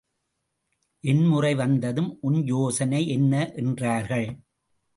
[1.03, 3.51] என் முறை வந்ததும், உன் யோசனை என்ன?
[3.55, 4.27] என்றார்கள்.